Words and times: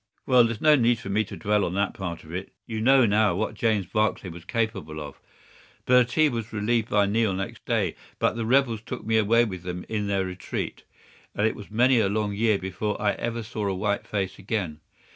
"Well, 0.25 0.45
there's 0.45 0.59
no 0.61 0.75
need 0.75 0.97
for 0.97 1.09
me 1.09 1.23
to 1.25 1.37
dwell 1.37 1.63
on 1.63 1.75
that 1.75 1.93
part 1.93 2.23
of 2.23 2.33
it. 2.33 2.51
You 2.65 2.81
know 2.81 3.05
now 3.05 3.35
what 3.35 3.53
James 3.53 3.85
Barclay 3.85 4.31
was 4.31 4.45
capable 4.45 4.99
of. 4.99 5.21
Bhurtee 5.85 6.27
was 6.27 6.51
relieved 6.51 6.89
by 6.89 7.05
Neill 7.05 7.33
next 7.35 7.63
day, 7.65 7.93
but 8.17 8.35
the 8.35 8.43
rebels 8.47 8.81
took 8.81 9.05
me 9.05 9.19
away 9.19 9.45
with 9.45 9.61
them 9.61 9.85
in 9.87 10.07
their 10.07 10.25
retreat, 10.25 10.81
and 11.35 11.45
it 11.45 11.55
was 11.55 11.69
many 11.69 11.99
a 11.99 12.09
long 12.09 12.33
year 12.33 12.57
before 12.57 12.99
ever 12.99 13.39
I 13.39 13.43
saw 13.43 13.67
a 13.67 13.75
white 13.75 14.07
face 14.07 14.39
again. 14.39 14.79